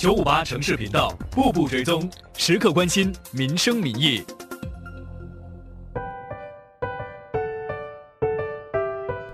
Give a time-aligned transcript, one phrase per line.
[0.00, 4.24] 九五八城市频道，步步追踪，时刻关心民生民意。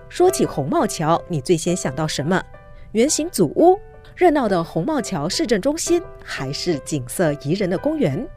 [0.09, 2.43] 说起红帽桥，你最先想到什么？
[2.95, 3.79] 圆形祖屋、
[4.17, 8.29] 热闹的红帽桥市政中心，还是景色宜人的公园？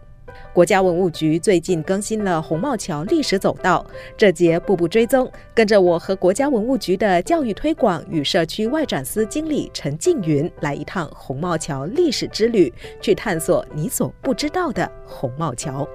[0.54, 3.86] 国家文物局最近更新了红帽桥历史走道，
[4.18, 15.88] 这节步步追踪，跟着我和国家文物局的教育推广与社区外展司经理陈静云来一趟红帽桥历史之旅，去探索你所不知道的红帽桥。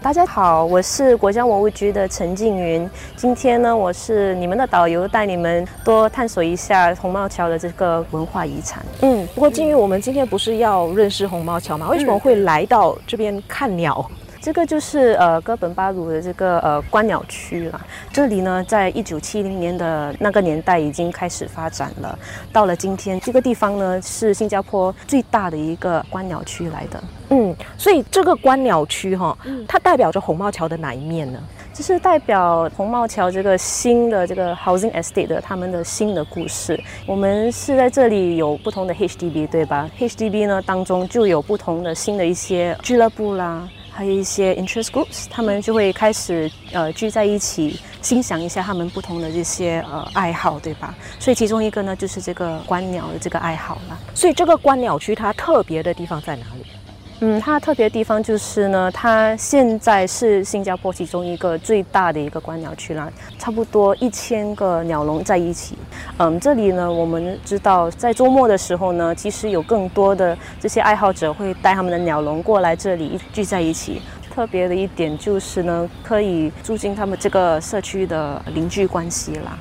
[0.00, 2.88] 大家好，我是国家文物局的陈静云。
[3.16, 8.80] 今天呢，我是你们的导游，带你们多探索一下红帽桥的这个文化遗产。
[9.02, 11.88] 嗯，不过静云，我们今天不是要认识红帽桥吗？
[11.90, 14.08] 为什么会来到这边看鸟？
[14.40, 17.80] 这个就是呃哥本巴鲁的这个呃观鸟区了。
[18.12, 22.18] 这里呢，在一九七零年的那个年代已经开始发展了。
[22.52, 27.02] 到了今天，这个地方呢是新加坡最大的一个观鸟区来的。
[27.30, 29.36] 嗯，所以这个观鸟区哈，
[29.66, 31.38] 它代表着红帽桥的哪一面呢？
[31.74, 36.78] 就是代表红帽桥这个新的这个 housing estate 的他们的新的故事。
[37.06, 43.68] 我们是在这里有不同的 HDB 对吧？HDB 呢当中就有不同的新的一些俱乐部啦。
[43.98, 50.94] 还有一些 interest groups，他们就会开始呃聚在一起，欣赏一下他们不同的这些呃爱好，对吧？
[51.18, 53.98] 所以其中一个呢，就是这个观鸟的这个爱好了。
[54.14, 56.64] 所以这个观鸟区它特别的地方在哪里？
[57.20, 65.76] 嗯，它特别的地方就是呢，它现在是新加坡其中一个最大的一个观鸟区啦，差不多一千个鸟笼在一起。
[66.18, 74.00] 嗯，这里呢，我们知道在周末的时候呢，其实有更多的这些爱好者会带他们的鸟笼过来这里聚在一起。
[74.32, 79.58] 特别的一点就是呢，可以促进他们这个社区的邻居关系啦。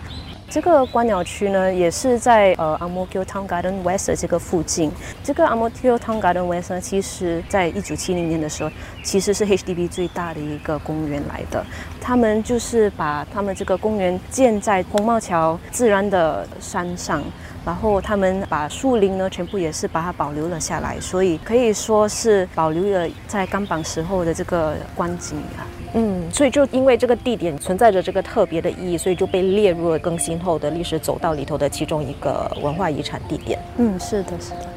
[0.49, 4.89] 这个观鸟区呢，也是在呃 a m o k i o Town Garden West 这个附近。
[5.21, 8.71] 这个 a m o k i o Town Garden West 呢，其实在一九七零年的时候，
[9.03, 11.65] 其实是 HDB 最大的一个公园来的。
[11.99, 17.21] 他们就是把他们这个公园建在红帽桥自然的山上，
[17.65, 25.67] 然后他们把树林呢，全部也是把它保留了下来，所以可以说是保留了在钢板时候的这个观景啊。
[25.93, 33.59] 嗯，所以就因为这个地点存在着这个特别的意义，所以就被列入了更新后的历史走道里头的其中一个文化遗产地点。
[33.77, 34.76] 嗯，是的，是的。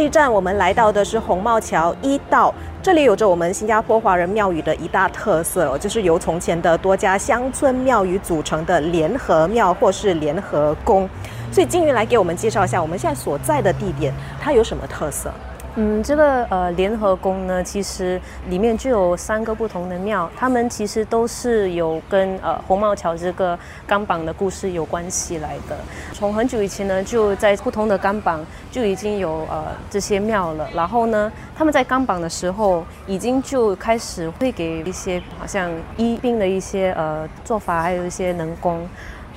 [0.00, 11.06] 这一站我们来到的是红帽桥一道，这里有着我们新加坡华人庙宇的一大特色哦，就是由从前的多家乡村庙宇组成的联合庙或是联合宫。
[11.52, 14.10] 所以金鱼来给我们介绍一下我们现在所在的地点，
[14.40, 15.30] 它有什么特色？
[15.76, 25.76] 嗯，这个呃联合宫呢，其实里面就有三个不同的庙，他们其实都是有跟呃红帽桥这个钢板的故事有关系来的。
[26.12, 28.38] 从很久以前呢，就在不同的钢板
[28.70, 30.68] 就已经有呃这些庙了。
[30.74, 38.86] 然后呢，他们在钢板的时候，已经就开始会给一些好像医病的一些呃做法，还有一些能工。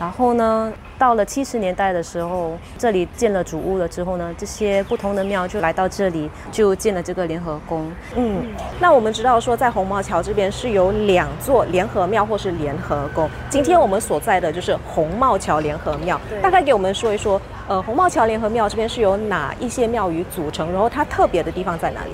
[0.04, 7.90] 然后呢，到了七十年代的时候，这里建了主屋了之后呢，这些不同的庙就来到这里，就建了这个联合宫。
[8.14, 8.44] 嗯，
[8.82, 13.30] 那我们知道说，在红帽桥这边是有两座联合庙或是联合宫。
[13.50, 20.70] 今天我们所在的就是红帽桥联合庙，大概给我们说一说，呃，红帽桥联合庙这边是由哪一些庙宇组成？
[20.74, 22.12] 然后它特别的地方在哪里？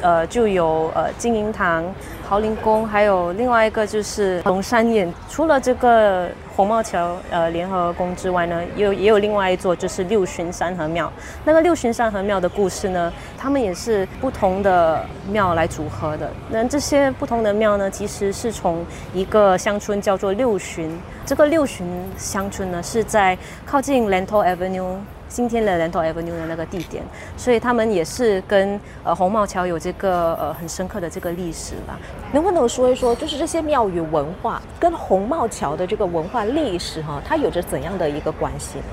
[0.00, 1.84] 呃，就有呃金银堂、
[2.28, 5.12] 豪林宫，还有另外一个就是龙山宴。
[5.28, 11.12] 除了这个红帽桥呃联合宫之外呢，有也有另外一座就是六旬山河庙。
[11.44, 16.30] 那个六旬山河庙的故事呢，他们也是不同的庙来组合的。
[16.50, 20.90] 那这些不同的庙呢，其实是从一个乡村叫做六旬。
[21.24, 21.86] 这个六旬
[22.16, 24.96] 乡村呢，是在靠近 Lentor Avenue。
[25.28, 27.02] 今天的 Lentor Avenue 的那个地点，
[27.36, 31.98] 所以他们也是跟呃红帽桥有这个呃很深刻的这个历史吧。
[32.32, 38.84] 能不能说一说，就是这些庙宇文化跟红帽桥的这个文化历史哈，它有着怎样的一个关系呢？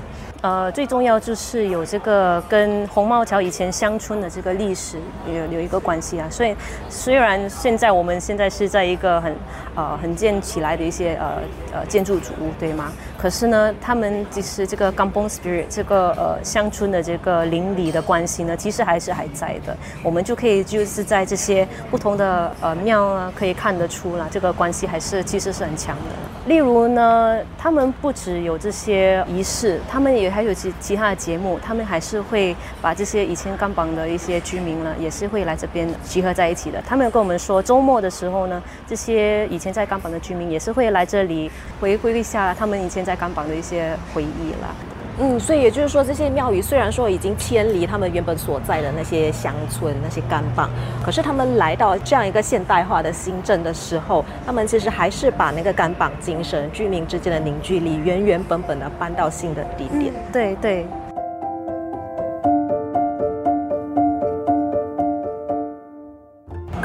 [0.42, 6.28] 呃，最重要就是有这个跟红帽桥以前乡村的这个历史有有一个关系啊。
[6.30, 6.54] 所以
[6.90, 9.34] 虽然现在我们现在是在一个很
[9.74, 11.42] 呃很建起来的一些呃
[11.72, 12.92] 呃建筑主屋，对吗？
[13.16, 19.76] 可是呢，他们其实这个 g a m b o n spirit 这个呃乡村的这个邻里的关系呢，其实还是还在的。
[20.02, 26.02] 我们就可以就是在这些不同的呃庙啊，可以看得出了这个关系还是其实是很强的。
[26.46, 36.82] 例如呢，他们不只有这些仪式，他们也还有其其他的节目，他们还是会把这些以前甘榜的一些居民呢，也是会来这边集合在一起的。
[36.86, 41.50] 他们跟我们说，周末的时候呢，这些以在甘榜的居民也是会来这里
[41.80, 44.74] 回归一下他们以前在甘榜的一些回忆啦。
[45.16, 50.68] 嗯，所以也就是说，这些庙宇虽然说已经偏离他们原本所在的那些乡村、那些干棒，
[51.04, 60.12] 可是他们来到这样一个现代化的新镇的时候，他们其实还是把那个干棒精神、居民之间的凝聚力原原本本的搬到新的地点。
[60.32, 60.84] 对对。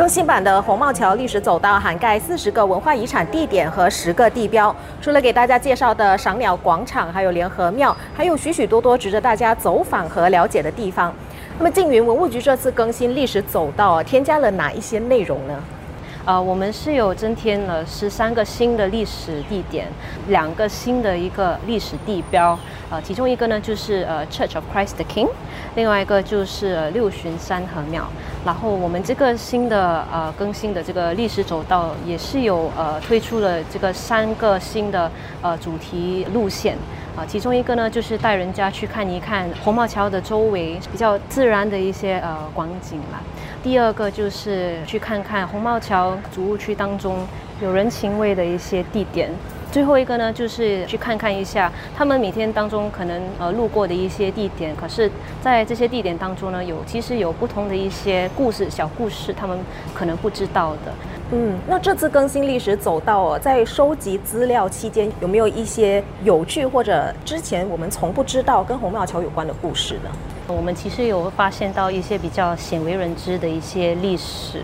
[0.09, 11.13] 新版的红帽桥历史走道涵盖四十个文化遗产地点和十个地标，除了给大家介绍的赏鸟广场，还有联合庙，还有许许多多值得大家走访和了解的地方。
[11.59, 15.53] 那么，静云文物局这次更新历史走道，添加了哪一些内容呢？
[16.25, 19.87] 呃，我们是有增添了十三个新的历史地点，
[20.27, 22.57] 两个新的一个历史地标。
[22.91, 25.29] 呃，其中一个呢就是呃 Church of Christ the King，
[25.75, 28.03] 另外一个就是六旬山河庙。
[28.45, 36.77] 然后我们这个新的呃更新的这个历史走道也是有呃推出了这个三个新的呃主题路线。
[37.17, 43.19] 啊，其中一个呢就是带人家去看一看红帽桥的周围比较自然的一些呃光景啦。
[43.61, 47.27] 第二个就是去看看红帽桥主务区当中
[47.61, 49.29] 有人情味的一些地点，
[49.71, 55.09] 最后一个呢就是去看看一下他们每天当中可能呃路过的一些地点，可是
[55.41, 59.57] 在这些地点当中呢有其实有不同的一些故事小故事，他们
[59.93, 60.91] 可能不知道的。
[61.31, 70.09] 嗯，那这次更新历史走到哦，在收集资料期间有没有一些有趣或者之前我们从不知道跟红庙桥有关的故事呢？
[70.53, 74.61] 我们其实有发现到一些比较鲜为人知的一些历史，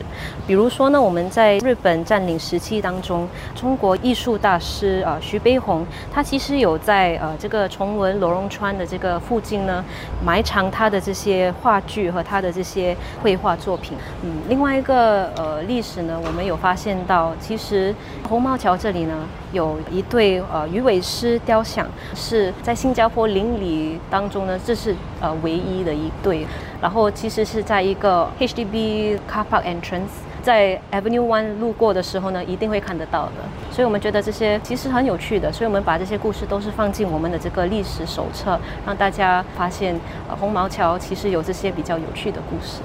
[0.47, 9.85] 比如说呢，我们在日本占领时期当中，中国艺术大师啊徐悲鸿，他其实有在呃这个崇文罗荣川的这个附近呢
[10.25, 13.95] 埋藏他的这些话剧和他的这些绘画作品。
[14.23, 17.93] 嗯，另外一个呃历史呢，我们有发现到，其实
[18.27, 19.13] 红毛桥这里呢
[19.51, 25.74] 有一对呃鱼尾狮雕像，是在新加坡邻里当中呢，这是呃唯一。
[25.83, 26.45] 的一对，
[26.81, 33.31] 然后其实是在一个 HDB car park entrance，在 Avenue One 路过的时候呢，一定会看得到的。
[33.71, 39.99] 所以我们觉得这些其实很有趣的，所以我们把这些故事都是放进我们的这个历史手册，让大家发现
[40.29, 42.81] 呃红毛桥其实有这些比较有趣的故事。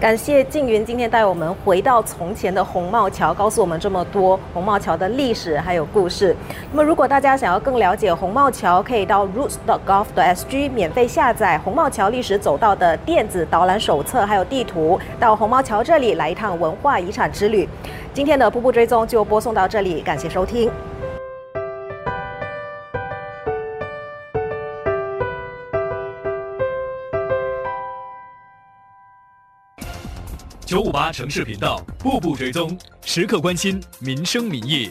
[0.00, 6.34] 感谢静云今天带我们回到从前的红帽桥，告诉我们这么多红帽桥的历史还有故事。
[6.72, 17.68] 那么，如果大家想要更了解红帽桥，可以到 roots.gov.sg 免费下载红帽桥历史走道的电子导览手册，还有地图，到红帽桥这里来一趟文化遗产之旅。
[18.12, 20.68] 今天的瀑布追踪就播送到这里，感谢收听。
[30.72, 32.74] 九五八城市频道，步步追踪，
[33.04, 34.90] 时刻关心民生民意。